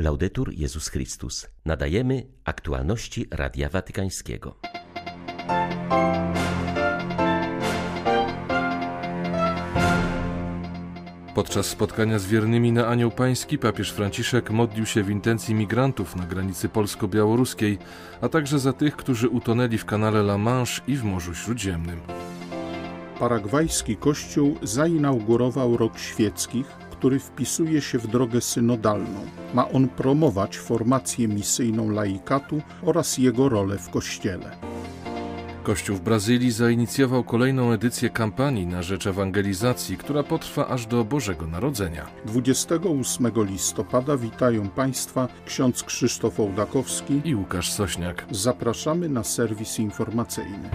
Laudetur 0.00 0.52
Jezus 0.52 0.88
Chrystus. 0.88 1.46
Nadajemy 1.64 2.26
aktualności 2.44 3.26
Radia 3.30 3.68
Watykańskiego. 3.68 4.56
Podczas 11.34 11.66
spotkania 11.66 12.18
z 12.18 12.26
wiernymi 12.26 12.72
na 12.72 12.86
Anioł 12.86 13.10
Pański 13.10 13.58
papież 13.58 13.92
Franciszek 13.92 14.50
modlił 14.50 14.86
się 14.86 15.02
w 15.02 15.10
intencji 15.10 15.54
migrantów 15.54 16.16
na 16.16 16.26
granicy 16.26 16.68
polsko-białoruskiej, 16.68 17.78
a 18.20 18.28
także 18.28 18.58
za 18.58 18.72
tych, 18.72 18.96
którzy 18.96 19.28
utonęli 19.28 19.78
w 19.78 19.84
kanale 19.84 20.20
La 20.20 20.38
Manche 20.38 20.82
i 20.86 20.96
w 20.96 21.04
Morzu 21.04 21.34
Śródziemnym. 21.34 22.00
Paragwajski 23.18 23.96
kościół 23.96 24.56
zainaugurował 24.62 25.76
rok 25.76 25.98
świeckich, 25.98 26.66
który 27.00 27.18
wpisuje 27.18 27.80
się 27.80 27.98
w 27.98 28.06
drogę 28.06 28.40
synodalną. 28.40 29.20
Ma 29.54 29.68
on 29.68 29.88
promować 29.88 30.58
formację 30.58 31.28
misyjną 31.28 31.90
laikatu 31.90 32.60
oraz 32.82 33.18
jego 33.18 33.48
rolę 33.48 33.78
w 33.78 33.90
kościele. 33.90 34.56
Kościół 35.62 35.96
w 35.96 36.00
Brazylii 36.00 36.50
zainicjował 36.50 37.24
kolejną 37.24 37.72
edycję 37.72 38.10
kampanii 38.10 38.66
na 38.66 38.82
rzecz 38.82 39.06
ewangelizacji, 39.06 39.96
która 39.96 40.22
potrwa 40.22 40.68
aż 40.68 40.86
do 40.86 41.04
Bożego 41.04 41.46
Narodzenia. 41.46 42.06
28 42.24 43.32
listopada 43.36 44.16
witają 44.16 44.68
Państwa 44.68 45.28
ksiądz 45.46 45.82
Krzysztof 45.82 46.40
Ołdakowski 46.40 47.20
i 47.24 47.34
Łukasz 47.34 47.72
Sośniak. 47.72 48.26
Zapraszamy 48.30 49.08
na 49.08 49.24
serwis 49.24 49.78
informacyjny. 49.78 50.70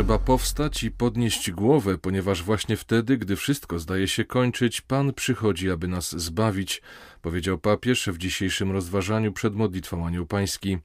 Trzeba 0.00 0.18
powstać 0.18 0.82
i 0.82 0.90
podnieść 0.90 1.50
głowę, 1.50 1.98
ponieważ 1.98 2.42
właśnie 2.42 2.76
wtedy, 2.76 3.18
gdy 3.18 3.36
wszystko 3.36 3.78
zdaje 3.78 4.08
się 4.08 4.24
kończyć, 4.24 4.80
Pan 4.80 5.14
przychodzi, 5.14 5.70
aby 5.70 5.88
nas 5.88 6.10
zbawić, 6.10 6.82
powiedział 7.22 7.58
papież 7.58 8.08
w 8.08 8.18
dzisiejszym 8.18 8.72
rozważaniu 8.72 9.32
przed 9.32 9.54
modlitwą 9.54 10.06
Anioł 10.06 10.26
Pański. 10.26 10.78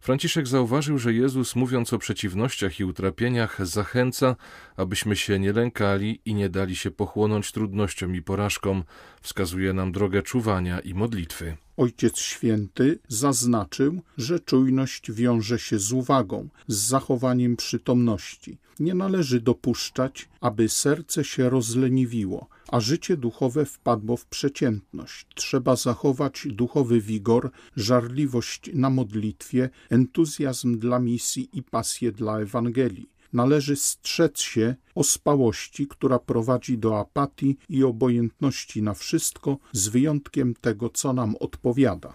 Franciszek 0.00 0.46
zauważył, 0.46 0.98
że 0.98 1.14
Jezus, 1.14 1.56
mówiąc 1.56 1.92
o 1.92 1.98
przeciwnościach 1.98 2.80
i 2.80 2.84
utrapieniach, 2.84 3.66
zachęca, 3.66 4.36
abyśmy 4.76 5.16
się 5.16 5.38
nie 5.38 5.52
lękali 5.52 6.20
i 6.24 6.34
nie 6.34 6.48
dali 6.48 6.76
się 6.76 6.90
pochłonąć 6.90 7.52
trudnościom 7.52 8.14
i 8.14 8.22
porażkom. 8.22 8.84
Wskazuje 9.20 9.72
nam 9.72 9.92
drogę 9.92 10.22
czuwania 10.22 10.80
i 10.80 10.94
modlitwy. 10.94 11.56
Ojciec 11.76 12.18
Święty 12.18 12.98
zaznaczył, 13.08 14.02
że 14.18 14.40
czujność 14.40 15.12
wiąże 15.12 15.58
się 15.58 15.78
z 15.78 15.92
uwagą, 15.92 16.48
z 16.66 16.76
zachowaniem 16.76 17.56
przytomności. 17.56 18.58
Nie 18.80 18.94
należy 18.94 19.40
dopuszczać, 19.40 20.28
aby 20.40 20.68
serce 20.68 21.24
się 21.24 21.50
rozleniwiło, 21.50 22.48
a 22.68 22.80
życie 22.80 23.16
duchowe 23.16 23.64
wpadło 23.64 24.16
w 24.16 24.26
przeciętność. 24.26 25.26
Trzeba 25.34 25.76
zachować 25.76 26.48
duchowy 26.50 27.00
wigor, 27.00 27.50
żarliwość 27.76 28.70
na 28.74 28.90
modlitwie, 28.90 29.70
entuzjazm 29.90 30.78
dla 30.78 30.98
misji 30.98 31.48
i 31.52 31.62
pasję 31.62 32.12
dla 32.12 32.40
Ewangelii 32.40 33.19
należy 33.32 33.76
strzec 33.76 34.40
się 34.40 34.74
ospałości, 34.94 35.86
która 35.86 36.18
prowadzi 36.18 36.78
do 36.78 36.98
apatii 36.98 37.56
i 37.68 37.84
obojętności 37.84 38.82
na 38.82 38.94
wszystko, 38.94 39.58
z 39.72 39.88
wyjątkiem 39.88 40.54
tego, 40.60 40.90
co 40.90 41.12
nam 41.12 41.36
odpowiada. 41.40 42.14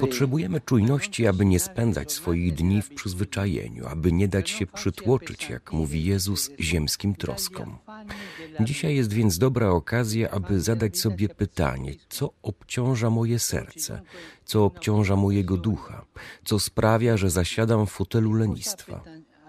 Potrzebujemy 0.00 0.60
czujności, 0.60 1.26
aby 1.26 1.44
nie 1.44 1.60
spędzać 1.60 2.12
swoich 2.12 2.54
dni 2.54 2.82
w 2.82 2.94
przyzwyczajeniu, 2.94 3.86
aby 3.86 4.12
nie 4.12 4.28
dać 4.28 4.50
się 4.50 4.66
przytłoczyć, 4.66 5.50
jak 5.50 5.72
mówi 5.72 6.04
Jezus, 6.04 6.50
ziemskim 6.60 7.14
troskom. 7.14 7.78
Dzisiaj 8.60 8.96
jest 8.96 9.12
więc 9.12 9.38
dobra 9.38 9.70
okazja, 9.70 10.30
aby 10.30 10.60
zadać 10.60 10.98
sobie 10.98 11.28
pytanie, 11.28 11.94
co 12.08 12.32
obciąża 12.42 13.10
moje 13.10 13.38
serce, 13.38 14.00
co 14.44 14.64
obciąża 14.64 15.16
mojego 15.16 15.56
ducha, 15.56 16.04
co 16.44 16.58
sprawia, 16.58 17.16
że 17.16 17.30
zasiadam 17.30 17.86
w 17.86 17.90
fotelu 17.90 18.32
lenistwa. 18.32 19.04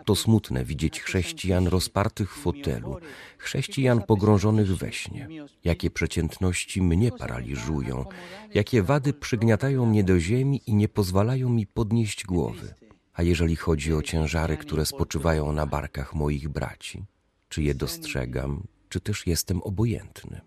To 0.06 0.16
smutne 0.16 0.66
widzieć 0.66 1.02
chrześcijan 1.02 1.68
rozpartych 1.68 2.36
w 2.36 2.42
fotelu, 2.42 2.98
chrześcijan 3.38 4.02
pogrążonych 4.02 4.78
we 4.78 4.94
śnie. 4.94 5.28
Jakie 5.64 5.90
przeciętności 5.90 6.82
mnie 6.82 7.12
paraliżują, 7.12 8.06
jakie 8.54 8.84
wady 8.84 9.14
przygniatają 9.14 9.86
mnie 9.86 10.04
do 10.04 10.20
ziemi 10.20 10.62
i 10.68 10.74
nie 10.74 10.90
pozwalają 10.90 11.50
mi 11.50 11.68
podnieść 11.68 12.26
głowy. 12.26 12.74
A 13.14 13.24
jeżeli 13.24 13.56
chodzi 13.56 13.94
o 13.94 14.02
ciężary, 14.02 14.58
które 14.58 14.86
spoczywają 14.86 15.52
na 15.52 15.66
barkach 15.66 16.16
moich 16.16 16.50
braci, 16.50 17.04
czy 17.50 17.64
je 17.64 17.76
dostrzegam, 17.76 18.64
czy 18.90 19.00
też 19.00 19.28
jestem 19.28 19.62
obojętny? 19.62 20.42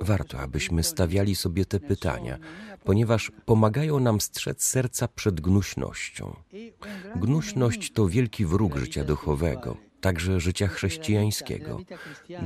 Warto, 0.00 0.40
abyśmy 0.40 0.82
stawiali 0.82 1.34
sobie 1.34 1.64
te 1.64 1.80
pytania, 1.80 2.38
ponieważ 2.84 3.32
pomagają 3.44 4.00
nam 4.00 4.20
strzec 4.20 4.64
serca 4.64 5.08
przed 5.08 5.40
gnuśnością. 5.40 6.36
Gnuśność 7.16 7.92
to 7.92 8.08
wielki 8.08 8.46
wróg 8.46 8.76
życia 8.76 9.04
duchowego, 9.04 9.76
także 10.00 10.40
życia 10.40 10.68
chrześcijańskiego. 10.68 11.80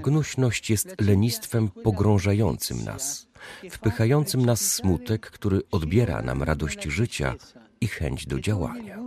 Gnuśność 0.03 0.71
jest 0.71 1.01
lenistwem 1.01 1.69
pogrążającym 1.69 2.85
nas, 2.85 3.29
wpychającym 3.71 4.47
nas 4.47 4.61
smutek, 4.75 5.31
który 5.31 5.61
odbiera 5.71 6.23
nam 6.23 6.43
radość 6.43 6.85
życia 6.85 7.35
i 7.81 7.89
chęć 7.89 8.27
do 8.27 8.41
działania. 8.41 8.99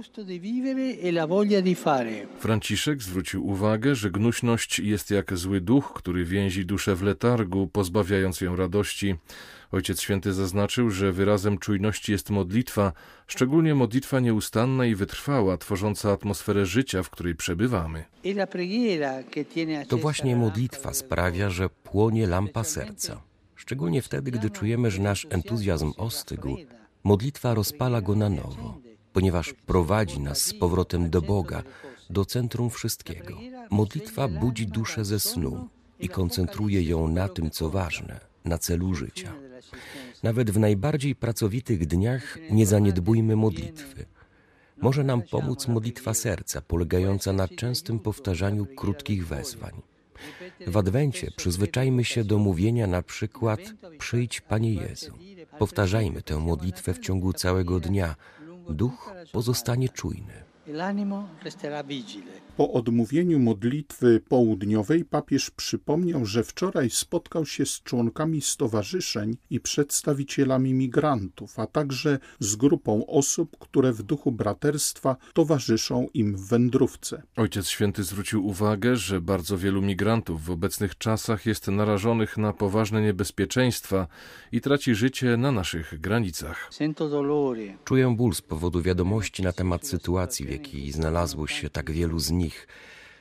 Franciszek 2.39 3.03
zwrócił 3.03 3.47
uwagę, 3.47 3.95
że 3.95 4.11
gnuśność 4.11 4.79
jest 4.79 5.11
jak 5.11 5.37
zły 5.37 5.61
duch, 5.61 5.93
który 5.95 6.25
więzi 6.25 6.65
duszę 6.65 6.95
w 6.95 7.03
letargu, 7.03 7.67
pozbawiając 7.67 8.41
ją 8.41 8.55
radości. 8.55 9.15
Ojciec 9.71 10.01
Święty 10.01 10.33
zaznaczył, 10.33 10.89
że 10.89 11.11
wyrazem 11.11 11.57
czujności 11.57 12.11
jest 12.11 12.29
modlitwa, 12.29 12.93
szczególnie 13.27 13.75
modlitwa 13.75 14.19
nieustanna 14.19 14.85
i 14.85 14.95
wytrwała, 14.95 15.57
tworząca 15.57 16.11
atmosferę 16.11 16.65
życia, 16.65 17.03
w 17.03 17.09
której 17.09 17.35
przebywamy. 17.35 18.05
To 19.87 19.97
właśnie 19.97 20.35
modlitwa 20.35 20.93
sprawia, 20.93 21.49
że 21.49 21.69
płonie 21.69 22.27
lampa 22.27 22.63
serca. 22.63 23.21
Szczególnie 23.55 24.01
wtedy, 24.01 24.31
gdy 24.31 24.49
czujemy, 24.49 24.91
że 24.91 25.01
nasz 25.01 25.27
entuzjazm 25.29 25.91
ostygł, 25.97 26.57
Modlitwa 27.03 27.53
rozpala 27.53 28.01
go 28.01 28.15
na 28.15 28.29
nowo, 28.29 28.77
ponieważ 29.13 29.53
prowadzi 29.53 30.19
nas 30.19 30.41
z 30.41 30.53
powrotem 30.53 31.09
do 31.09 31.21
Boga, 31.21 31.63
do 32.09 32.25
centrum 32.25 32.69
wszystkiego. 32.69 33.37
Modlitwa 33.69 34.27
budzi 34.27 34.67
duszę 34.67 35.05
ze 35.05 35.19
snu 35.19 35.69
i 35.99 36.09
koncentruje 36.09 36.83
ją 36.83 37.07
na 37.07 37.29
tym, 37.29 37.51
co 37.51 37.69
ważne, 37.69 38.19
na 38.45 38.57
celu 38.57 38.95
życia. 38.95 39.33
Nawet 40.23 40.51
w 40.51 40.59
najbardziej 40.59 41.15
pracowitych 41.15 41.87
dniach 41.87 42.37
nie 42.51 42.65
zaniedbujmy 42.65 43.35
modlitwy. 43.35 44.05
Może 44.77 45.03
nam 45.03 45.21
pomóc 45.21 45.67
modlitwa 45.67 46.13
serca, 46.13 46.61
polegająca 46.61 47.33
na 47.33 47.47
częstym 47.47 47.99
powtarzaniu 47.99 48.65
krótkich 48.65 49.27
wezwań. 49.27 49.81
W 50.67 50.77
Adwencie 50.77 51.31
przyzwyczajmy 51.35 52.03
się 52.03 52.23
do 52.23 52.37
mówienia 52.37 52.87
na 52.87 53.01
przykład 53.01 53.59
Przyjdź 53.97 54.41
Panie 54.41 54.73
Jezu. 54.73 55.13
Powtarzajmy 55.61 56.21
tę 56.21 56.37
modlitwę 56.37 56.93
w 56.93 56.99
ciągu 56.99 57.33
całego 57.33 57.79
dnia. 57.79 58.15
Duch 58.69 59.13
pozostanie 59.31 59.89
czujny. 59.89 60.33
Po 62.57 62.71
odmówieniu 62.71 63.39
modlitwy 63.39 64.21
południowej 64.29 65.05
papież 65.05 65.51
przypomniał, 65.51 66.25
że 66.25 66.43
wczoraj 66.43 66.89
spotkał 66.89 67.45
się 67.45 67.65
z 67.65 67.83
członkami 67.83 68.41
stowarzyszeń 68.41 69.37
i 69.49 69.59
przedstawicielami 69.59 70.73
migrantów, 70.73 71.59
a 71.59 71.67
także 71.67 72.19
z 72.39 72.55
grupą 72.55 73.05
osób, 73.07 73.57
które 73.59 73.93
w 73.93 74.03
duchu 74.03 74.31
braterstwa 74.31 75.15
towarzyszą 75.33 76.07
im 76.13 76.35
w 76.35 76.47
wędrówce. 76.47 77.23
Ojciec 77.35 77.67
Święty 77.67 78.03
zwrócił 78.03 78.45
uwagę, 78.47 78.95
że 78.95 79.21
bardzo 79.21 79.57
wielu 79.57 79.81
migrantów 79.81 80.45
w 80.45 80.51
obecnych 80.51 80.97
czasach 80.97 81.45
jest 81.45 81.67
narażonych 81.67 82.37
na 82.37 82.53
poważne 82.53 83.01
niebezpieczeństwa 83.01 84.07
i 84.51 84.61
traci 84.61 84.95
życie 84.95 85.37
na 85.37 85.51
naszych 85.51 86.01
granicach. 86.01 86.69
Czuję 87.85 88.15
ból 88.15 88.33
z 88.33 88.41
powodu 88.41 88.81
wiadomości 88.81 89.43
na 89.43 89.51
temat 89.51 89.87
sytuacji, 89.87 90.45
w 90.45 90.51
jakiej 90.51 90.91
znalazło 90.91 91.47
się 91.47 91.69
tak 91.69 91.91
wielu 91.91 92.19
z 92.19 92.31
nich. 92.31 92.40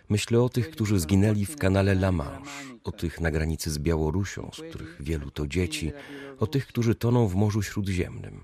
Myślę 0.09 0.41
o 0.43 0.49
tych, 0.49 0.71
którzy 0.71 1.01
zginęli 1.01 1.47
w 1.47 1.57
kanale 1.57 1.93
La 1.93 2.13
Manche, 2.13 2.51
o 2.85 2.93
tych 2.93 3.21
na 3.21 3.31
granicy 3.31 3.71
z 3.71 3.79
Białorusią, 3.79 4.51
z 4.55 4.61
których 4.71 4.97
wielu 5.01 5.31
to 5.31 5.47
dzieci, 5.47 5.93
o 6.39 6.47
tych, 6.47 6.67
którzy 6.67 6.95
toną 6.95 7.29
w 7.29 7.35
Morzu 7.35 7.63
Śródziemnym. 7.63 8.41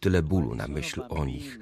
Tyle 0.00 0.22
bólu 0.22 0.54
na 0.54 0.68
myśl 0.68 1.02
o 1.08 1.24
nich, 1.24 1.58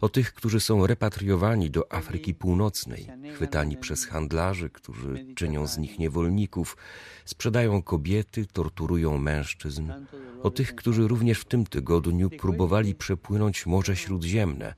o 0.00 0.08
tych, 0.08 0.34
którzy 0.34 0.60
są 0.60 0.86
repatriowani 0.86 1.70
do 1.70 1.92
Afryki 1.92 2.34
Północnej, 2.34 3.06
chwytani 3.34 3.76
przez 3.76 4.06
handlarzy, 4.06 4.70
którzy 4.70 5.26
czynią 5.34 5.66
z 5.66 5.78
nich 5.78 5.98
niewolników, 5.98 6.76
sprzedają 7.24 7.82
kobiety, 7.82 8.46
torturują 8.46 9.18
mężczyzn, 9.18 9.92
o 10.42 10.50
tych, 10.50 10.74
którzy 10.74 11.08
również 11.08 11.40
w 11.40 11.44
tym 11.44 11.66
tygodniu 11.66 12.30
próbowali 12.30 12.94
przepłynąć 12.94 13.66
Morze 13.66 13.96
Śródziemne, 13.96 14.74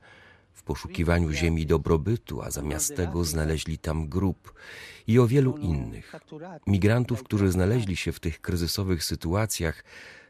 w 0.57 0.63
poszukiwaniu 0.63 1.31
ziemi 1.31 1.65
dobrobytu, 1.65 2.41
a 2.41 2.51
zamiast 2.51 2.95
tego 2.95 3.23
znaleźli 3.23 3.77
tam 3.77 4.07
grób 4.07 4.53
i 5.07 5.19
o 5.19 5.27
wielu 5.27 5.57
innych. 5.57 6.15
Migrantów, 6.67 7.23
którzy 7.23 7.51
znaleźli 7.51 7.95
się 7.95 8.11
w 8.11 8.19
tych 8.19 8.41
kryzysowych 8.41 9.03
sytuacjach, 9.03 9.83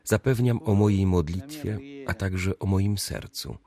Zapewniam 0.08 0.60
o 0.66 0.76
mojej 0.76 1.06
modlitwie, 1.06 1.80
a 2.08 2.14
także 2.14 2.60
o 2.60 2.66
moim 2.66 2.98
sercu. 2.98 3.58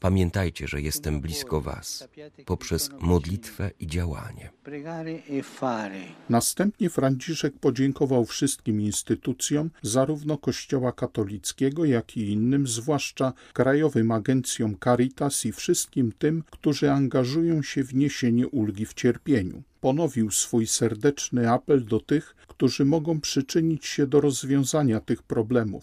Pamiętajcie, 0.00 0.68
że 0.68 0.80
jestem 0.80 1.20
blisko 1.20 1.60
Was 1.60 2.08
poprzez 2.46 2.90
modlitwę 3.00 3.70
i 3.80 3.86
działanie. 3.86 4.50
Następnie 6.28 6.90
Franciszek 6.90 7.58
podziękował 7.60 8.24
wszystkim 8.24 8.80
instytucjom, 8.80 9.70
zarówno 9.82 10.38
Kościoła 10.38 10.92
katolickiego, 10.92 11.84
jak 11.84 12.16
i 12.16 12.30
innym, 12.30 12.66
zwłaszcza 12.66 13.32
krajowym 13.52 14.10
agencjom 14.10 14.76
Caritas 14.84 15.46
i 15.46 15.52
wszystkim 15.52 16.12
tym, 16.18 16.44
którzy 16.50 16.90
angażują 16.90 17.62
się 17.62 17.84
w 17.84 17.94
niesienie 17.94 18.48
ulgi 18.48 18.86
w 18.86 18.94
cierpieniu. 18.94 19.62
Ponowił 19.80 20.30
swój 20.30 20.66
serdeczny 20.66 21.50
apel 21.50 21.84
do 21.84 22.00
tych, 22.00 22.36
którzy 22.48 22.84
mogą 22.84 23.20
przyczynić 23.20 23.86
się 23.86 24.06
do 24.06 24.20
rozwiązania 24.20 25.00
tych 25.00 25.22
problemów. 25.22 25.82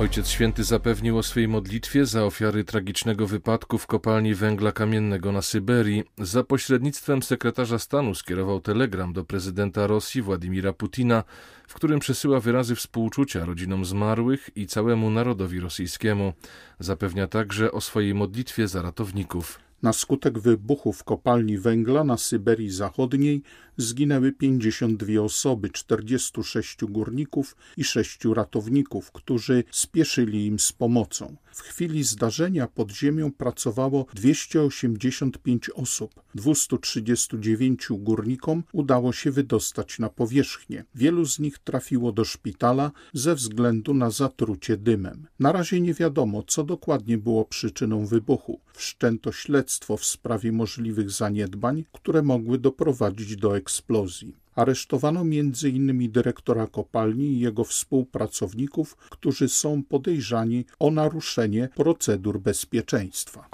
Ojciec 0.00 0.28
Święty 0.28 0.64
zapewnił 0.64 1.18
o 1.18 1.22
swej 1.22 1.48
modlitwie 1.48 2.06
za 2.06 2.24
ofiary 2.24 2.64
tragicznego 2.64 3.26
wypadku 3.26 3.78
w 3.78 3.86
kopalni 3.86 4.34
węgla 4.34 4.72
kamiennego 4.72 5.32
na 5.32 5.42
Syberii. 5.42 6.04
Za 6.18 6.44
pośrednictwem 6.44 7.22
sekretarza 7.22 7.78
stanu 7.78 8.14
skierował 8.14 8.60
telegram 8.60 9.12
do 9.12 9.24
prezydenta 9.24 9.86
Rosji 9.86 10.22
Władimira 10.22 10.72
Putina, 10.72 11.24
w 11.68 11.74
którym 11.74 12.00
przesyła 12.00 12.40
wyrazy 12.40 12.74
współczucia 12.74 13.44
rodzinom 13.44 13.84
zmarłych 13.84 14.50
i 14.56 14.66
całemu 14.66 15.10
narodowi 15.10 15.60
rosyjskiemu. 15.60 16.32
Zapewnia 16.78 17.26
także 17.26 17.72
o 17.72 17.80
swojej 17.80 18.14
modlitwie 18.14 18.68
za 18.68 18.82
ratowników. 18.82 19.69
Na 19.82 19.92
skutek 19.92 20.38
wybuchu 20.38 20.92
w 20.92 21.04
kopalni 21.04 21.58
węgla 21.58 22.04
na 22.04 22.16
Syberii 22.16 22.70
Zachodniej 22.70 23.42
zginęły 23.76 24.32
52 24.32 25.22
osoby, 25.22 25.70
46 25.70 26.76
górników 26.84 27.56
i 27.76 27.84
6 27.84 28.24
ratowników, 28.24 29.12
którzy 29.12 29.64
spieszyli 29.70 30.46
im 30.46 30.58
z 30.58 30.72
pomocą. 30.72 31.36
W 31.60 31.62
chwili 31.62 32.04
zdarzenia 32.04 32.66
pod 32.66 32.90
ziemią 32.90 33.32
pracowało 33.32 34.06
285 34.14 35.70
osób. 35.70 36.22
239 36.34 37.88
górnikom 37.90 38.62
udało 38.72 39.12
się 39.12 39.30
wydostać 39.30 39.98
na 39.98 40.08
powierzchnię. 40.08 40.84
Wielu 40.94 41.24
z 41.24 41.38
nich 41.38 41.58
trafiło 41.58 42.12
do 42.12 42.24
szpitala 42.24 42.90
ze 43.12 43.34
względu 43.34 43.94
na 43.94 44.10
zatrucie 44.10 44.76
dymem. 44.76 45.26
Na 45.38 45.52
razie 45.52 45.80
nie 45.80 45.94
wiadomo, 45.94 46.42
co 46.46 46.64
dokładnie 46.64 47.18
było 47.18 47.44
przyczyną 47.44 48.06
wybuchu. 48.06 48.60
Wszczęto 48.74 49.32
śledztwo 49.32 49.96
w 49.96 50.04
sprawie 50.04 50.52
możliwych 50.52 51.10
zaniedbań, 51.10 51.84
które 51.92 52.22
mogły 52.22 52.58
doprowadzić 52.58 53.36
do 53.36 53.56
eksplozji. 53.56 54.36
Aresztowano 54.60 55.20
m.in. 55.20 56.12
dyrektora 56.12 56.66
kopalni 56.66 57.24
i 57.24 57.40
jego 57.40 57.64
współpracowników, 57.64 58.96
którzy 58.96 59.48
są 59.48 59.82
podejrzani 59.82 60.64
o 60.78 60.90
naruszenie 60.90 61.68
procedur 61.74 62.40
bezpieczeństwa. 62.40 63.48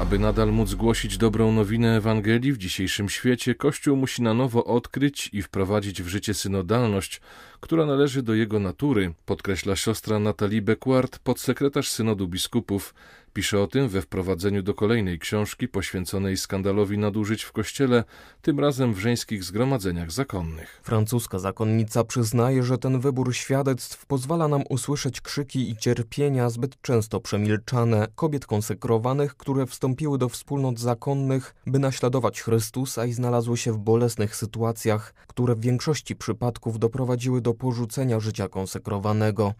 Aby 0.00 0.18
nadal 0.18 0.52
móc 0.52 0.74
głosić 0.74 1.18
dobrą 1.18 1.52
nowinę 1.52 1.96
Ewangelii 1.96 2.52
w 2.52 2.58
dzisiejszym 2.58 3.08
świecie, 3.08 3.54
Kościół 3.54 3.96
musi 3.96 4.22
na 4.22 4.34
nowo 4.34 4.64
odkryć 4.64 5.30
i 5.32 5.42
wprowadzić 5.42 6.02
w 6.02 6.08
życie 6.08 6.34
synodalność, 6.34 7.20
która 7.60 7.86
należy 7.86 8.22
do 8.22 8.34
jego 8.34 8.58
natury, 8.58 9.14
podkreśla 9.26 9.76
siostra 9.76 10.18
Natalie 10.18 10.62
Becquart, 10.62 11.18
podsekretarz 11.18 11.88
synodu 11.88 12.28
biskupów. 12.28 12.94
Pisze 13.32 13.60
o 13.60 13.66
tym 13.66 13.88
we 13.88 14.02
wprowadzeniu 14.02 14.62
do 14.62 14.74
kolejnej 14.74 15.18
książki 15.18 15.68
poświęconej 15.68 16.36
skandalowi 16.36 16.98
nadużyć 16.98 17.42
w 17.42 17.52
kościele, 17.52 18.04
tym 18.42 18.60
razem 18.60 18.94
w 18.94 18.98
żeńskich 18.98 19.44
zgromadzeniach 19.44 20.12
zakonnych. 20.12 20.80
Francuska 20.82 21.38
zakonnica 21.38 22.04
przyznaje, 22.04 22.62
że 22.62 22.78
ten 22.78 23.00
wybór 23.00 23.34
świadectw 23.34 24.06
pozwala 24.06 24.48
nam 24.48 24.62
usłyszeć 24.68 25.20
krzyki 25.20 25.70
i 25.70 25.76
cierpienia 25.76 26.50
zbyt 26.50 26.82
często 26.82 27.20
przemilczane 27.20 28.06
kobiet 28.14 28.46
konsekrowanych, 28.46 29.36
które 29.36 29.66
wstąpiły 29.66 30.18
do 30.18 30.28
wspólnot 30.28 30.78
zakonnych, 30.78 31.54
by 31.66 31.78
naśladować 31.78 32.42
Chrystusa 32.42 33.06
i 33.06 33.12
znalazły 33.12 33.56
się 33.56 33.72
w 33.72 33.78
bolesnych 33.78 34.36
sytuacjach, 34.36 35.14
które 35.26 35.54
w 35.54 35.60
większości 35.60 36.16
przypadków 36.16 36.78
doprowadziły 36.78 37.40
do 37.40 37.54
porzucenia 37.54 38.20
życia 38.20 38.48
konsekrowanego. 38.48 39.54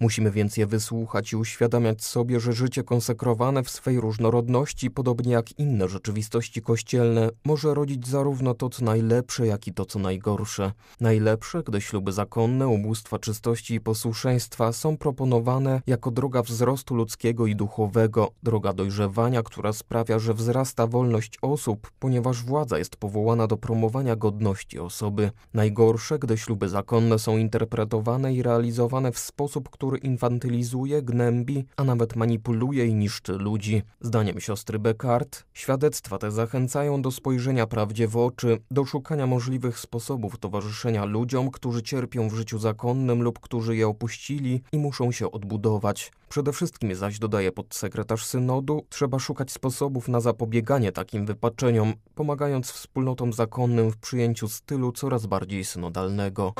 Musimy 0.00 0.30
więc 0.30 0.56
je 0.56 0.66
wysłuchać 0.66 1.32
i 1.32 1.36
uświadamiać 1.36 2.04
sobie, 2.04 2.40
że 2.40 2.52
życie 2.52 2.82
konsekrowane 2.82 3.62
w 3.62 3.70
swej 3.70 4.00
różnorodności, 4.00 4.90
podobnie 4.90 5.32
jak 5.32 5.58
inne 5.58 5.88
rzeczywistości 5.88 6.62
kościelne, 6.62 7.30
może 7.44 7.74
rodzić 7.74 8.08
zarówno 8.08 8.54
to, 8.54 8.68
co 8.68 8.84
najlepsze, 8.84 9.46
jak 9.46 9.66
i 9.66 9.72
to, 9.72 9.84
co 9.84 9.98
najgorsze. 9.98 10.72
Najlepsze, 11.00 11.62
gdy 11.62 11.80
śluby 11.80 12.12
zakonne, 12.12 12.68
ubóstwa 12.68 13.18
czystości 13.18 13.74
i 13.74 13.80
posłuszeństwa 13.80 14.72
są 14.72 14.96
proponowane 14.96 15.82
jako 15.86 16.10
droga 16.10 16.42
wzrostu 16.42 16.94
ludzkiego 16.94 17.46
i 17.46 17.56
duchowego, 17.56 18.30
droga 18.42 18.72
dojrzewania, 18.72 19.42
która 19.42 19.72
sprawia, 19.72 20.18
że 20.18 20.34
wzrasta 20.34 20.86
wolność 20.86 21.38
osób, 21.42 21.90
ponieważ 21.98 22.42
władza 22.42 22.78
jest 22.78 22.96
powołana 22.96 23.46
do 23.46 23.56
promowania 23.56 24.16
godności 24.16 24.78
osoby. 24.78 25.30
Najgorsze, 25.54 26.18
gdy 26.18 26.38
śluby 26.38 26.68
zakonne 26.68 27.18
są 27.18 27.38
interpretowane 27.38 28.34
i 28.34 28.42
realizowane 28.42 29.12
w 29.12 29.18
sposób, 29.18 29.70
który 29.70 29.83
który 29.84 29.98
infantylizuje, 29.98 31.02
gnębi, 31.02 31.64
a 31.76 31.84
nawet 31.84 32.16
manipuluje 32.16 32.86
i 32.86 32.94
niszczy 32.94 33.32
ludzi. 33.32 33.82
Zdaniem 34.00 34.40
siostry 34.40 34.78
Beckart, 34.78 35.44
świadectwa 35.52 36.18
te 36.18 36.30
zachęcają 36.30 37.02
do 37.02 37.10
spojrzenia 37.10 37.66
prawdzie 37.66 38.08
w 38.08 38.16
oczy, 38.16 38.58
do 38.70 38.84
szukania 38.84 39.26
możliwych 39.26 39.78
sposobów 39.78 40.38
towarzyszenia 40.38 41.04
ludziom, 41.04 41.50
którzy 41.50 41.82
cierpią 41.82 42.28
w 42.28 42.34
życiu 42.34 42.58
zakonnym 42.58 43.22
lub 43.22 43.40
którzy 43.40 43.76
je 43.76 43.88
opuścili 43.88 44.62
i 44.72 44.78
muszą 44.78 45.12
się 45.12 45.30
odbudować. 45.30 46.12
Przede 46.28 46.52
wszystkim 46.52 46.94
zaś, 46.94 47.18
dodaje 47.18 47.52
podsekretarz 47.52 48.24
synodu, 48.24 48.86
trzeba 48.88 49.18
szukać 49.18 49.52
sposobów 49.52 50.08
na 50.08 50.20
zapobieganie 50.20 50.92
takim 50.92 51.26
wypaczeniom, 51.26 51.92
pomagając 52.14 52.70
wspólnotom 52.70 53.32
zakonnym 53.32 53.90
w 53.90 53.96
przyjęciu 53.96 54.48
stylu 54.48 54.92
coraz 54.92 55.26
bardziej 55.26 55.64
synodalnego. 55.64 56.54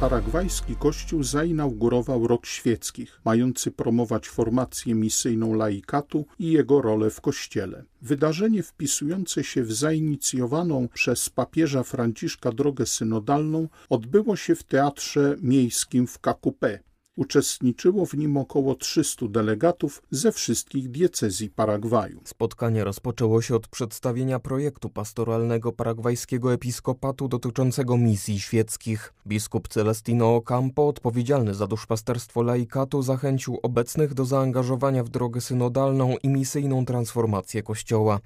Paragwajski 0.00 0.76
kościół 0.76 1.22
zainaugurował 1.22 2.26
Rok 2.26 2.46
Świeckich, 2.46 3.20
mający 3.24 3.70
promować 3.70 4.28
formację 4.28 4.94
misyjną 4.94 5.54
laikatu 5.54 6.26
i 6.38 6.50
jego 6.52 6.82
rolę 6.82 7.10
w 7.10 7.20
kościele. 7.20 7.84
Wydarzenie 8.02 8.62
wpisujące 8.62 9.44
się 9.44 9.62
w 9.62 9.72
zainicjowaną 9.72 10.88
przez 10.88 11.30
papieża 11.30 11.82
Franciszka 11.82 12.52
drogę 12.52 12.86
synodalną 12.86 13.68
odbyło 13.88 14.36
się 14.36 14.54
w 14.54 14.62
Teatrze 14.62 15.36
Miejskim 15.40 16.06
w 16.06 16.20
Kakupé 16.20 16.78
Uczestniczyło 17.20 18.06
w 18.06 18.14
nim 18.14 18.36
około 18.36 18.74
300 18.74 19.26
delegatów 19.28 20.02
ze 20.10 20.32
wszystkich 20.32 20.90
diecezji 20.90 21.50
Paragwaju. 21.50 22.20
Spotkanie 22.24 22.84
rozpoczęło 22.84 23.42
się 23.42 23.56
od 23.56 23.68
przedstawienia 23.68 24.38
projektu 24.38 24.90
pastoralnego 24.90 25.72
paragwajskiego 25.72 26.52
episkopatu 26.52 27.28
dotyczącego 27.28 27.96
misji 27.96 28.40
świeckich. 28.40 29.12
Biskup 29.26 29.68
Celestino 29.68 30.36
Ocampo, 30.36 30.88
odpowiedzialny 30.88 31.54
za 31.54 31.66
duszpasterstwo 31.66 32.42
laikatu, 32.42 33.02
zachęcił 33.02 33.58
obecnych 33.62 34.14
do 34.14 34.24
zaangażowania 34.24 35.04
w 35.04 35.08
drogę 35.08 35.40
synodalną 35.40 36.16
i 36.22 36.28
misyjną 36.28 36.84
transformację 36.84 37.62
Kościoła. 37.62 38.20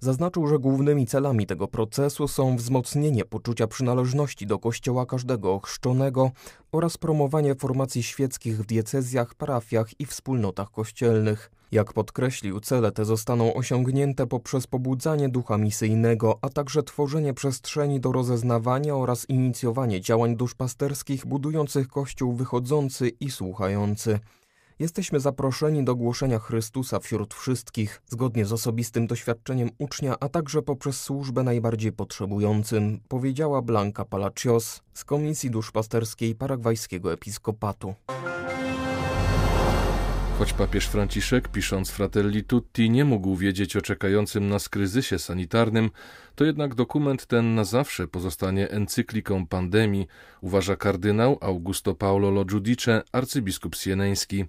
Zaznaczył, 0.00 0.46
że 0.46 0.58
głównymi 0.58 1.06
celami 1.06 1.46
tego 1.46 1.68
procesu 1.68 2.28
są 2.28 2.56
wzmocnienie 2.56 3.24
poczucia 3.24 3.66
przynależności 3.66 4.46
do 4.46 4.58
kościoła 4.58 5.06
każdego 5.06 5.54
ochrzczonego 5.54 6.30
oraz 6.72 6.96
promowanie 6.96 7.54
formacji 7.54 8.02
świeckich 8.02 8.58
w 8.58 8.66
diecezjach, 8.66 9.34
parafiach 9.34 10.00
i 10.00 10.06
wspólnotach 10.06 10.70
kościelnych. 10.70 11.50
Jak 11.72 11.92
podkreślił, 11.92 12.60
cele 12.60 12.92
te 12.92 13.04
zostaną 13.04 13.54
osiągnięte 13.54 14.26
poprzez 14.26 14.66
pobudzanie 14.66 15.28
ducha 15.28 15.58
misyjnego, 15.58 16.38
a 16.42 16.48
także 16.48 16.82
tworzenie 16.82 17.34
przestrzeni 17.34 18.00
do 18.00 18.12
rozeznawania 18.12 18.96
oraz 18.96 19.28
inicjowanie 19.28 20.00
działań 20.00 20.36
duszpasterskich 20.36 21.26
budujących 21.26 21.88
Kościół 21.88 22.32
wychodzący 22.32 23.08
i 23.08 23.30
słuchający. 23.30 24.18
Jesteśmy 24.78 25.20
zaproszeni 25.20 25.84
do 25.84 25.96
głoszenia 25.96 26.38
Chrystusa 26.38 27.00
wśród 27.00 27.34
wszystkich, 27.34 28.02
zgodnie 28.06 28.44
z 28.44 28.52
osobistym 28.52 29.06
doświadczeniem 29.06 29.70
ucznia, 29.78 30.16
a 30.20 30.28
także 30.28 30.62
poprzez 30.62 31.00
służbę 31.00 31.42
najbardziej 31.42 31.92
potrzebującym, 31.92 33.00
powiedziała 33.08 33.62
Blanka 33.62 34.04
Palacios 34.04 34.82
z 34.94 35.04
Komisji 35.04 35.50
Duszpasterskiej 35.50 36.34
Paragwajskiego 36.34 37.12
Episkopatu. 37.12 37.94
Choć 40.38 40.52
papież 40.52 40.86
Franciszek, 40.86 41.48
pisząc 41.48 41.90
Fratelli 41.90 42.44
Tutti, 42.44 42.90
nie 42.90 43.04
mógł 43.04 43.36
wiedzieć 43.36 43.76
o 43.76 43.80
czekającym 43.80 44.48
nas 44.48 44.68
kryzysie 44.68 45.18
sanitarnym, 45.18 45.90
to 46.34 46.44
jednak 46.44 46.74
dokument 46.74 47.26
ten 47.26 47.54
na 47.54 47.64
zawsze 47.64 48.08
pozostanie 48.08 48.70
encykliką 48.70 49.46
pandemii, 49.46 50.06
uważa 50.40 50.76
kardynał 50.76 51.38
Augusto 51.40 51.94
Paolo 51.94 52.30
Lo 52.30 52.44
Giudice, 52.44 53.02
arcybiskup 53.12 53.74
sieneński. 53.74 54.44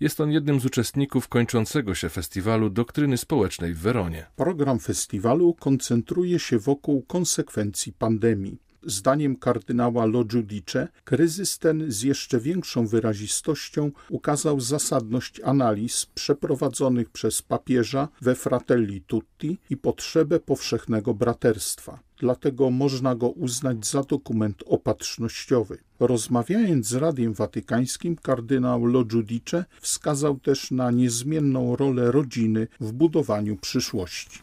Jest 0.00 0.20
on 0.20 0.30
jednym 0.30 0.60
z 0.60 0.66
uczestników 0.66 1.28
kończącego 1.28 1.94
się 1.94 2.08
festiwalu 2.08 2.70
doktryny 2.70 3.16
społecznej 3.16 3.74
w 3.74 3.78
Weronie. 3.78 4.26
Program 4.36 4.78
festiwalu 4.78 5.54
koncentruje 5.54 6.38
się 6.38 6.58
wokół 6.58 7.02
konsekwencji 7.02 7.92
pandemii. 7.92 8.58
Zdaniem 8.82 9.36
kardynała 9.36 10.06
Lo 10.06 10.24
Giudice, 10.24 10.88
kryzys 11.04 11.58
ten 11.58 11.92
z 11.92 12.02
jeszcze 12.02 12.40
większą 12.40 12.86
wyrazistością 12.86 13.90
ukazał 14.08 14.60
zasadność 14.60 15.40
analiz 15.40 16.06
przeprowadzonych 16.06 17.10
przez 17.10 17.42
papieża 17.42 18.08
we 18.20 18.34
Fratelli 18.34 19.02
Tutti 19.02 19.58
i 19.70 19.76
potrzebę 19.76 20.40
powszechnego 20.40 21.14
braterstwa 21.14 21.98
dlatego 22.20 22.70
można 22.70 23.14
go 23.14 23.28
uznać 23.28 23.86
za 23.86 24.02
dokument 24.02 24.62
opatrznościowy. 24.66 25.78
Rozmawiając 26.00 26.86
z 26.86 26.94
Radiem 26.94 27.34
Watykańskim, 27.34 28.16
kardynał 28.16 28.84
Lo 28.84 29.04
Giudice 29.04 29.64
wskazał 29.80 30.38
też 30.38 30.70
na 30.70 30.90
niezmienną 30.90 31.76
rolę 31.76 32.12
rodziny 32.12 32.66
w 32.80 32.92
budowaniu 32.92 33.56
przyszłości. 33.56 34.40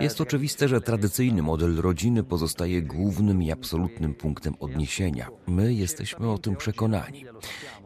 Jest 0.00 0.20
oczywiste, 0.20 0.68
że 0.68 0.80
tradycyjny 0.80 1.42
model 1.42 1.76
rodziny 1.76 2.22
pozostaje 2.22 2.82
głównym 2.82 3.42
i 3.42 3.52
absolutnym 3.52 4.14
punktem 4.14 4.54
odniesienia. 4.60 5.28
My 5.46 5.74
jesteśmy 5.74 6.30
o 6.30 6.38
tym 6.38 6.56
przekonani. 6.56 7.24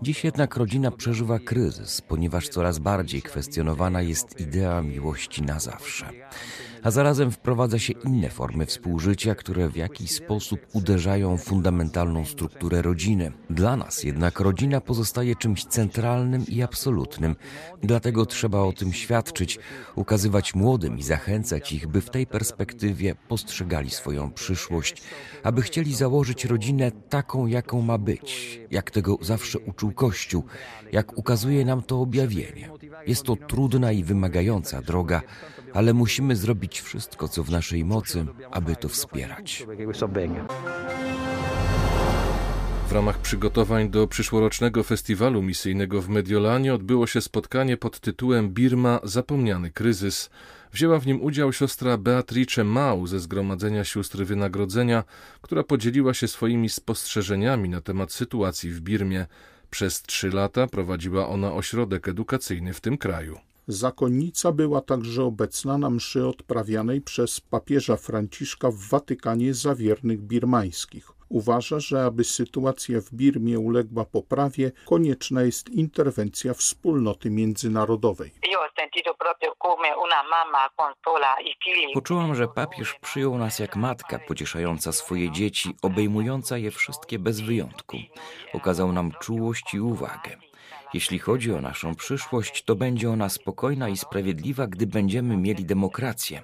Dziś 0.03 0.25
jednak 0.25 0.57
rodzina 0.57 0.91
przeżywa 0.91 1.39
kryzys, 1.39 2.01
ponieważ 2.01 2.49
coraz 2.49 2.79
bardziej 2.79 3.23
kwestionowana 3.23 4.03
jest 4.03 4.41
idea 4.41 4.83
miłości 4.83 5.43
na 5.43 5.61
zawsze 5.61 6.13
a 6.83 6.91
zarazem 6.91 7.31
wprowadza 7.31 7.79
się 7.79 7.93
inne 7.93 8.31
formy 8.31 8.67
współżycia, 8.67 9.35
które 9.35 9.69
w 9.69 9.77
jakiś 9.77 10.11
sposób 10.11 10.61
uderzają 10.73 11.37
w 11.37 11.45
fundamentalną 11.45 12.25
strukturę 12.25 12.83
rodziny. 12.83 13.33
Dla 13.51 13.77
nas 13.77 14.05
jednak 14.05 14.41
rodzina 14.41 14.81
pozostaje 14.81 15.37
czymś 15.37 15.65
centralnym 15.65 16.45
i 16.49 16.63
absolutnym, 16.63 17.37
dlatego 17.83 18.27
trzeba 18.27 18.59
o 18.59 18.73
tym 18.73 18.93
świadczyć, 18.93 19.59
ukazywać 19.95 20.55
młodym 20.55 20.99
i 20.99 21.03
zachęcać 21.03 21.73
ich, 21.73 21.87
by 21.87 22.01
w 22.01 22.11
tej 22.11 22.27
perspektywie 22.27 23.15
postrzegali 23.15 23.91
swoją 23.91 24.31
przyszłość, 24.31 25.03
aby 25.43 25.63
chcieli 25.63 25.95
założyć 25.95 26.45
rodzinę 26.45 26.91
taką, 26.91 27.47
jaką 27.47 27.83
ma 27.83 27.99
być, 27.99 28.61
jak 28.71 28.91
tego 28.91 29.19
zawsze 29.21 29.59
uczył 29.59 29.93
Kościół, 29.93 30.45
jak 30.93 31.19
ukazuje 31.19 31.65
nam 31.65 31.83
to 31.83 32.01
objawienie. 32.01 32.71
Jest 33.07 33.23
to 33.23 33.37
trudna 33.37 33.93
i 33.93 34.05
wymagająca 34.05 34.83
droga, 34.83 35.23
ale 35.75 35.95
musimy 35.95 36.37
zrobić 36.37 36.70
wszystko, 36.79 37.29
co 37.29 37.45
w 37.45 37.51
naszej 37.51 37.85
mocy, 37.85 38.27
aby 38.51 38.77
to 38.77 38.89
wspierać. 38.89 39.67
W 42.89 42.93
ramach 42.93 43.19
przygotowań 43.19 43.91
do 43.91 44.07
przyszłorocznego 44.07 44.83
festiwalu 44.83 45.43
misyjnego 45.43 46.03
w 46.03 46.09
Mediolanie 46.09 46.75
odbyło 46.75 47.07
się 47.07 47.21
spotkanie 47.21 47.77
pod 47.77 48.01
tytułem 48.01 48.51
Birma 48.51 49.01
Zapomniany 49.03 49.71
kryzys. 49.71 50.31
Wzięła 50.73 50.99
w 50.99 51.07
nim 51.07 51.23
udział 51.23 51.53
siostra 51.53 51.97
Beatrice 51.97 52.65
Mał 52.65 53.07
ze 53.07 53.21
Zgromadzenia 53.21 53.85
Sióstr 53.85 54.19
Wynagrodzenia, 54.19 55.05
która 55.43 55.65
podzieliła 55.65 56.15
się 56.15 56.29
swoimi 56.29 56.69
spostrzeżeniami 56.69 57.69
na 57.69 57.81
temat 57.81 58.13
sytuacji 58.13 58.71
w 58.71 58.81
Birmie. 58.81 59.27
Przez 59.71 60.03
trzy 60.03 60.31
lata 60.31 60.67
prowadziła 60.67 61.29
ona 61.29 61.53
ośrodek 61.53 62.09
edukacyjny 62.09 62.75
w 62.75 62.81
tym 62.81 62.99
kraju. 62.99 63.39
Zakonnica 63.73 64.53
była 64.53 64.81
także 64.81 65.25
obecna 65.25 65.79
na 65.79 65.91
mszy 65.91 66.27
odprawianej 66.27 67.01
przez 67.01 67.41
papieża 67.41 67.97
Franciszka 67.97 68.71
w 68.71 68.77
Watykanie 68.77 69.55
za 69.55 69.75
wiernych 69.75 70.21
birmańskich. 70.21 71.13
Uważa, 71.29 71.81
że 71.81 72.05
aby 72.05 72.25
sytuacja 72.25 73.01
w 73.01 73.11
Birmie 73.13 73.59
uległa 73.59 74.05
poprawie, 74.05 74.73
konieczna 74.87 75.43
jest 75.43 75.69
interwencja 75.69 76.55
wspólnoty 76.55 77.31
międzynarodowej. 77.31 78.31
Poczułam, 81.95 82.35
że 82.35 82.49
papież 82.49 82.95
przyjął 83.03 83.39
nas 83.39 83.59
jak 83.59 83.77
matka 83.77 84.19
pocieszająca 84.19 84.93
swoje 84.93 85.31
dzieci, 85.31 85.75
obejmująca 85.83 86.59
je 86.59 86.71
wszystkie 86.71 87.19
bez 87.19 87.41
wyjątku. 87.41 87.97
Okazał 88.55 88.93
nam 88.93 89.13
czułość 89.21 89.75
i 89.75 89.81
uwagę. 89.81 90.50
Jeśli 90.95 91.19
chodzi 91.19 91.53
o 91.53 91.61
naszą 91.61 91.95
przyszłość, 91.95 92.65
to 92.65 92.77
będzie 92.77 93.11
ona 93.11 93.29
spokojna 93.29 93.89
i 93.89 93.97
sprawiedliwa, 93.97 94.67
gdy 94.67 94.87
będziemy 94.87 95.37
mieli 95.37 95.65
demokrację. 95.65 96.43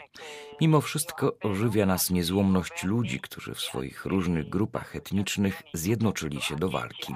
Mimo 0.60 0.80
wszystko 0.80 1.36
ożywia 1.42 1.86
nas 1.86 2.10
niezłomność 2.10 2.84
ludzi, 2.84 3.20
którzy 3.20 3.54
w 3.54 3.60
swoich 3.60 4.04
różnych 4.04 4.48
grupach 4.48 4.96
etnicznych 4.96 5.62
zjednoczyli 5.72 6.40
się 6.40 6.56
do 6.56 6.68
walki. 6.68 7.14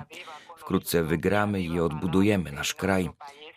Wkrótce 0.57 1.03
wygramy 1.05 1.63
i 1.63 1.81
odbudujemy 1.81 2.53
nasz 2.53 2.75
kraj. 2.75 3.11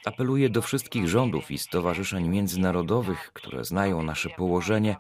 Apeluję 0.05 0.49
do 0.49 0.61
wszystkich 0.61 1.07
rządów 1.07 1.51
i 1.51 1.57
stowarzyszeń 1.57 2.27
międzynarodowych, 2.27 3.31
które 3.33 3.65
znają 3.65 4.03
nasze 4.03 4.29
położenie, 4.29 4.95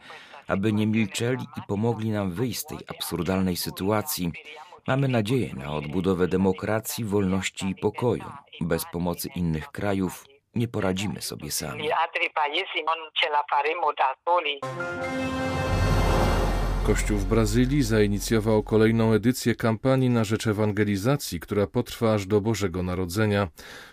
aby 0.47 0.73
nie 0.73 0.87
milczeli 0.87 1.45
i 1.57 1.61
pomogli 1.67 2.09
nam 2.09 2.31
wyjść 2.31 2.59
z 2.59 2.65
tej 2.65 2.77
absurdalnej 2.87 3.55
sytuacji. 3.55 4.31
Mamy 4.87 5.07
nadzieję 5.07 5.49
na 5.53 5.73
odbudowę 5.73 6.27
demokracji, 6.27 7.05
wolności 7.05 7.69
i 7.69 7.75
pokoju. 7.75 8.31
Bez 8.61 8.85
pomocy 8.91 9.29
innych 9.35 9.71
krajów 9.71 10.25
nie 10.55 10.67
poradzimy 10.67 11.21
sobie 11.21 11.51
sami. 11.51 11.89
Kościół 16.87 17.17
w 17.17 17.25
Brazylii 17.25 17.83
zainicjował 17.83 18.63
kolejną 18.63 19.13
edycję 19.13 19.55
kampanii 19.55 20.09
na 20.09 20.23
rzecz 20.23 20.47
ewangelizacji, 20.47 21.39
która 21.39 21.67
potrwa 21.67 22.13
aż 22.13 22.25
do 22.25 22.41
Bożego 22.41 22.83
Narodzenia. 22.83 23.47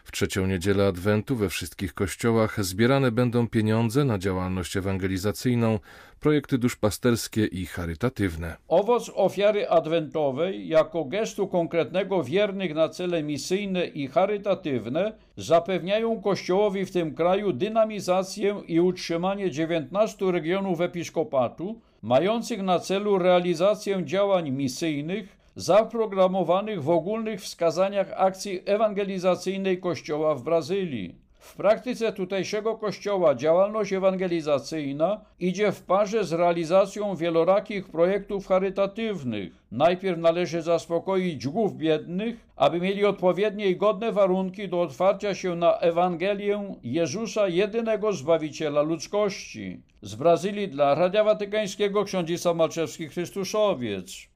W 0.04 0.12
trzecią 0.12 0.46
niedzielę 0.46 0.86
Adwentu 0.86 1.36
we 1.36 1.48
wszystkich 1.48 1.94
kościołach 1.94 2.64
zbierane 2.64 3.12
będą 3.12 3.48
pieniądze 3.48 4.04
na 4.04 4.18
działalność 4.18 4.76
ewangelizacyjną, 4.76 5.78
projekty 6.20 6.58
duszpasterskie 6.58 7.46
i 7.46 7.66
charytatywne. 7.66 8.56
Owoc 8.68 9.10
ofiary 9.14 9.68
adwentowej 9.68 10.68
jako 10.68 11.04
gestu 11.04 11.48
konkretnego 11.48 12.24
wiernych 12.24 12.74
na 12.74 12.88
cele 12.88 13.22
misyjne 13.22 13.86
i 13.86 14.06
charytatywne 14.08 15.12
zapewniają 15.36 16.22
Kościołowi 16.22 16.84
w 16.84 16.90
tym 16.90 17.14
kraju 17.14 17.52
dynamizację 17.52 18.62
i 18.66 18.80
utrzymanie 18.80 19.50
19 19.50 20.32
regionów 20.32 20.80
episkopatu, 20.80 21.80
mających 22.02 22.62
na 22.62 22.78
celu 22.78 23.18
realizację 23.18 24.04
działań 24.04 24.50
misyjnych 24.50 25.36
zaprogramowanych 25.56 26.82
w 26.82 26.90
ogólnych 26.90 27.40
wskazaniach 27.40 28.12
akcji 28.16 28.62
ewangelizacyjnej 28.64 29.80
Kościoła 29.80 30.34
w 30.34 30.42
Brazylii. 30.42 31.19
W 31.40 31.56
praktyce 31.56 32.12
tutejszego 32.12 32.76
kościoła 32.76 33.34
działalność 33.34 33.92
ewangelizacyjna 33.92 35.20
idzie 35.38 35.72
w 35.72 35.82
parze 35.82 36.24
z 36.24 36.32
realizacją 36.32 37.16
wielorakich 37.16 37.88
projektów 37.88 38.46
charytatywnych. 38.46 39.52
Najpierw 39.72 40.18
należy 40.18 40.62
zaspokoić 40.62 41.48
głów 41.48 41.76
biednych, 41.76 42.36
aby 42.56 42.80
mieli 42.80 43.04
odpowiednie 43.04 43.66
i 43.66 43.76
godne 43.76 44.12
warunki 44.12 44.68
do 44.68 44.82
otwarcia 44.82 45.34
się 45.34 45.54
na 45.54 45.78
Ewangelię 45.78 46.74
Jezusa, 46.82 47.48
jedynego 47.48 48.12
Zbawiciela 48.12 48.82
ludzkości. 48.82 49.82
Z 50.02 50.14
Brazylii 50.14 50.68
dla 50.68 50.94
Radia 50.94 51.24
Watykańskiego 51.24 52.04
ksiądz 52.04 52.44
Malczewski 52.54 53.08
Chrystuszowiec. 53.08 54.28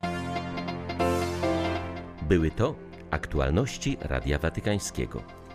Były 2.29 2.51
to 2.51 2.75
aktualności 3.11 3.97
Radia 4.01 4.39
Watykańskiego. 4.39 5.44